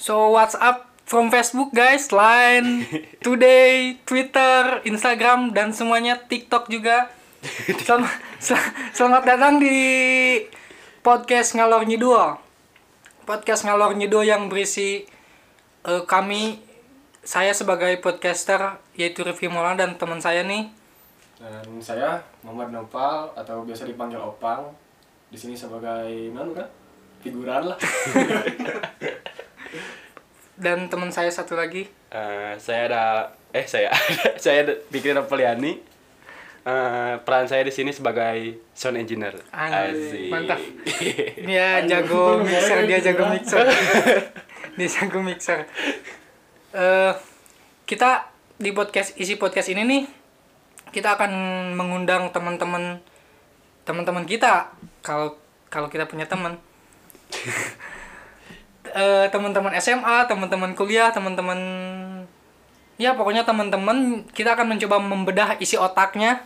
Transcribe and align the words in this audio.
So 0.00 0.32
what's 0.32 0.56
up 0.56 0.88
from 1.04 1.28
Facebook 1.28 1.76
guys, 1.76 2.08
Line, 2.08 2.88
Today, 3.20 4.00
Twitter, 4.08 4.80
Instagram 4.88 5.52
dan 5.52 5.76
semuanya 5.76 6.16
TikTok 6.16 6.72
juga. 6.72 7.12
Selamat, 7.84 8.16
sel- 8.40 8.72
selamat 8.96 9.28
datang 9.28 9.60
di 9.60 9.76
podcast 11.04 11.52
Ngalor 11.52 11.84
Ngidul. 11.84 12.16
Podcast 13.28 13.68
Ngalor 13.68 13.92
Ngidul 13.92 14.24
yang 14.24 14.48
berisi 14.48 15.04
eh, 15.84 16.02
kami 16.08 16.64
saya 17.20 17.52
sebagai 17.52 17.92
podcaster 18.00 18.80
yaitu 18.96 19.20
Rifki 19.20 19.52
Maulana 19.52 19.84
dan 19.84 20.00
teman 20.00 20.24
saya 20.24 20.40
nih 20.40 20.72
Dan 21.36 21.76
saya 21.84 22.24
Muhammad 22.40 22.72
Nopal 22.72 23.36
atau 23.36 23.68
biasa 23.68 23.84
dipanggil 23.84 24.16
Opang. 24.16 24.72
Di 25.28 25.36
sini 25.36 25.52
sebagai 25.52 26.08
mana 26.32 26.56
kan? 26.56 26.68
Figuran 27.20 27.76
lah. 27.76 27.76
dan 30.60 30.92
teman 30.92 31.08
saya 31.08 31.32
satu 31.32 31.56
lagi 31.56 31.88
Eh, 32.10 32.54
saya 32.58 32.90
ada 32.90 33.04
eh 33.54 33.62
saya 33.64 33.86
saya 34.42 34.66
ada 34.66 34.74
pikirin 34.90 35.14
Apeliani. 35.16 35.78
Eh, 36.60 37.14
peran 37.22 37.46
saya 37.46 37.62
di 37.62 37.70
sini 37.70 37.94
sebagai 37.94 38.58
sound 38.74 38.98
engineer. 38.98 39.38
Anjir, 39.48 39.94
Asik. 39.94 40.26
mantap. 40.28 40.60
dia 41.48 41.86
jago 41.86 42.42
mixer 42.42 42.84
dia 42.84 42.98
jago 42.98 43.30
mixer 43.30 43.62
dia 44.76 44.88
jago 44.90 45.18
mixer 45.22 45.64
Eh, 46.70 47.12
kita 47.86 48.30
di 48.58 48.70
podcast 48.70 49.14
isi 49.16 49.34
podcast 49.34 49.70
ini 49.70 49.82
nih 49.86 50.02
kita 50.90 51.14
akan 51.14 51.32
mengundang 51.74 52.34
teman-teman 52.34 52.98
teman-teman 53.82 54.26
kita 54.26 54.70
kalau 55.02 55.38
kalau 55.66 55.86
kita 55.86 56.06
punya 56.06 56.26
teman 56.26 56.58
Eh, 58.90 59.26
teman-teman 59.30 59.70
SMA 59.78 60.26
teman-teman 60.26 60.74
kuliah 60.74 61.14
teman-teman 61.14 61.58
ya 62.98 63.14
pokoknya 63.14 63.46
teman-teman 63.46 64.26
kita 64.34 64.58
akan 64.58 64.76
mencoba 64.76 64.96
membedah 64.98 65.48
isi 65.62 65.78
otaknya. 65.78 66.42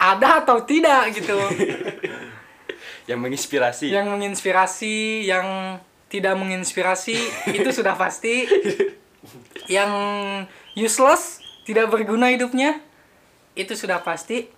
Ada 0.00 0.44
atau 0.44 0.64
tidak 0.64 1.12
gitu. 1.14 1.36
Yang 3.08 3.20
menginspirasi. 3.20 3.92
yang 3.92 4.08
menginspirasi 4.16 5.28
yang 5.28 5.76
tidak 6.08 6.40
menginspirasi 6.40 7.12
itu 7.60 7.68
sudah 7.68 7.92
pasti. 8.00 8.48
Yang 9.68 9.92
useless 10.72 11.44
tidak 11.68 11.92
berguna 11.92 12.32
hidupnya 12.32 12.80
itu 13.52 13.76
sudah 13.76 14.00
pasti. 14.00 14.48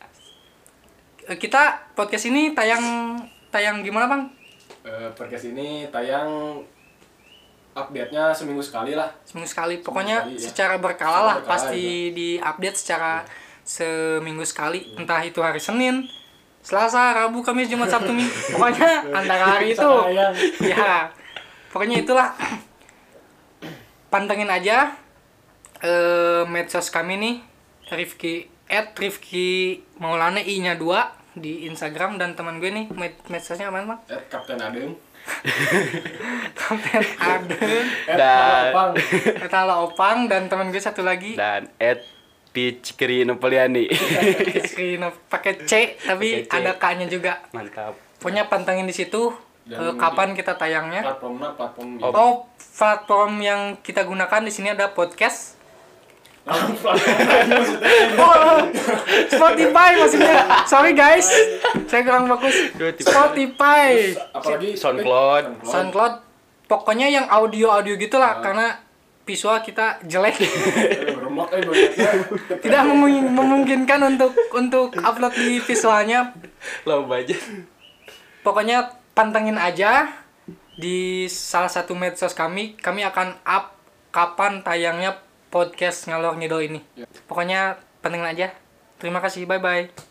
Eh, 1.26 1.36
kita 1.42 1.90
podcast 1.98 2.30
ini 2.30 2.54
tayang 2.54 3.18
tayang 3.50 3.82
gimana 3.82 4.06
bang? 4.06 4.22
Eh, 4.86 5.10
podcast 5.18 5.50
ini 5.50 5.90
tayang 5.90 6.62
update-nya 7.76 8.32
seminggu 8.32 8.64
sekali 8.64 8.96
lah. 8.96 9.12
seminggu 9.28 9.44
sekali. 9.44 9.84
Pokoknya 9.84 10.24
sekali, 10.24 10.40
ya. 10.40 10.40
secara 10.40 10.74
berkala 10.80 11.12
Secara 11.12 11.28
lah 11.28 11.36
berkala, 11.44 11.52
pasti 11.52 11.84
di 12.16 12.28
update 12.40 12.76
secara 12.80 13.12
seminggu 13.60 14.44
sekali. 14.48 14.96
Entah 14.96 15.20
itu 15.20 15.44
hari 15.44 15.60
Senin 15.60 16.08
Selasa 16.64 17.12
Rabu 17.12 17.44
Kamis 17.44 17.68
Jumat 17.68 17.92
Sabtu 17.92 18.16
Minggu. 18.16 18.32
Pokoknya 18.56 19.04
antara 19.12 19.44
hari 19.60 19.76
itu. 19.76 19.92
Ya 20.64 21.12
pokoknya 21.70 22.00
itulah. 22.00 22.32
Pantengin 24.08 24.48
aja 24.48 24.96
eh 25.84 26.42
medsos 26.48 26.88
kami 26.88 27.20
nih 27.20 27.36
Rifki 27.92 28.48
at 28.64 28.96
Rifki 28.96 29.84
Maulana 30.00 30.40
i 30.40 30.56
nya 30.64 30.72
2 30.72 31.25
di 31.36 31.64
Instagram 31.64 32.16
dan 32.16 32.32
teman 32.32 32.56
gue 32.56 32.68
nih 32.68 32.88
med 32.90 33.12
medsosnya 33.26 33.68
apa 33.68 33.84
bang? 33.84 34.00
Eh, 34.08 34.22
Kapten 34.26 34.56
Adeng. 34.58 34.96
Kapten 36.58 37.04
Aden, 37.14 37.84
Eh, 38.06 38.16
Dan- 38.16 38.70
Opang. 38.70 38.90
Ketala 39.42 39.74
Opang 39.82 40.18
dan 40.26 40.46
teman 40.46 40.68
gue 40.68 40.78
satu 40.78 41.02
lagi 41.02 41.34
Dan 41.34 41.68
Ed 41.76 42.00
Pichkri 42.50 43.22
Nopoliani. 43.22 43.84
screen 44.64 45.04
pakai 45.32 45.60
C 45.60 45.72
tapi 45.98 46.42
C. 46.42 46.50
ada 46.50 46.72
K-nya 46.74 47.04
juga. 47.06 47.44
Mantap. 47.50 47.92
Pokoknya 48.16 48.48
pantengin 48.48 48.84
di 48.84 48.96
situ 48.96 49.28
Dan 49.62 49.82
eh, 49.82 49.94
kapan 49.94 50.32
kita 50.32 50.54
tayangnya. 50.54 51.04
Platformnya 51.04 51.52
platform 51.52 51.88
Oh. 52.00 52.10
Oh, 52.10 52.32
platform 52.72 53.32
yang 53.38 53.60
kita 53.78 54.02
gunakan 54.02 54.40
di 54.40 54.48
sini 54.48 54.70
ada 54.70 54.88
podcast. 54.90 55.52
Oh, 56.46 56.54
Spotify 59.46 59.90
maksudnya. 59.94 60.36
Sorry 60.66 60.92
guys, 60.92 61.30
saya 61.86 62.02
kurang 62.02 62.26
fokus. 62.26 62.74
Spotify, 62.98 64.10
apalagi 64.32 64.74
SoundCloud. 64.74 65.44
eh, 65.46 65.62
SoundCloud. 65.62 66.14
Pokoknya 66.66 67.06
yang 67.06 67.30
audio-audio 67.30 67.94
gitulah 67.94 68.42
karena 68.42 68.82
visual 69.22 69.62
kita 69.62 70.02
jelek. 70.02 70.34
Eh. 71.36 71.60
Tidak 72.58 72.82
memung- 72.82 73.28
memungkinkan 73.28 74.00
untuk 74.08 74.32
untuk 74.50 74.96
upload 74.96 75.36
di 75.36 75.60
visualnya. 75.60 76.32
Low 76.82 77.04
budget. 77.04 77.38
Pokoknya 78.40 78.88
pantengin 79.12 79.54
aja 79.54 80.08
di 80.74 81.28
salah 81.28 81.68
satu 81.68 81.92
medsos 81.92 82.32
kami. 82.32 82.72
Kami 82.74 83.04
akan 83.04 83.36
up 83.44 83.76
kapan 84.08 84.64
tayangnya 84.64 85.20
podcast 85.52 86.08
ngalor 86.08 86.40
ngidol 86.40 86.64
ini. 86.64 86.80
Pokoknya 87.28 87.76
pantengin 88.00 88.26
aja. 88.26 88.46
Terima 88.98 89.20
kasih. 89.20 89.44
Bye 89.44 89.60
bye. 89.60 90.05